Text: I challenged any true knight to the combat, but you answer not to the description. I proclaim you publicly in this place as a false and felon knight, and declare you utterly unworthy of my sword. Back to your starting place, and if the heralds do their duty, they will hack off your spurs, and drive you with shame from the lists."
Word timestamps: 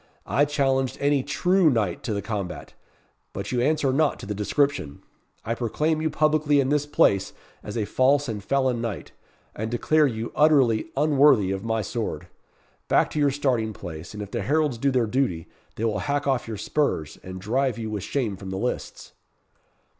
I 0.25 0.45
challenged 0.45 0.97
any 0.99 1.21
true 1.21 1.69
knight 1.69 2.01
to 2.05 2.13
the 2.15 2.23
combat, 2.23 2.73
but 3.33 3.51
you 3.51 3.61
answer 3.61 3.93
not 3.93 4.17
to 4.17 4.25
the 4.25 4.33
description. 4.33 5.03
I 5.45 5.53
proclaim 5.53 6.01
you 6.01 6.09
publicly 6.09 6.59
in 6.59 6.69
this 6.69 6.87
place 6.87 7.33
as 7.61 7.77
a 7.77 7.85
false 7.85 8.27
and 8.27 8.43
felon 8.43 8.81
knight, 8.81 9.11
and 9.55 9.69
declare 9.69 10.07
you 10.07 10.31
utterly 10.35 10.89
unworthy 10.97 11.51
of 11.51 11.63
my 11.63 11.83
sword. 11.83 12.25
Back 12.87 13.11
to 13.11 13.19
your 13.19 13.29
starting 13.29 13.73
place, 13.73 14.15
and 14.15 14.23
if 14.23 14.31
the 14.31 14.41
heralds 14.41 14.79
do 14.79 14.89
their 14.89 15.05
duty, 15.05 15.47
they 15.75 15.85
will 15.85 15.99
hack 15.99 16.25
off 16.25 16.47
your 16.47 16.57
spurs, 16.57 17.19
and 17.21 17.39
drive 17.39 17.77
you 17.77 17.91
with 17.91 18.01
shame 18.01 18.37
from 18.37 18.49
the 18.49 18.57
lists." 18.57 19.13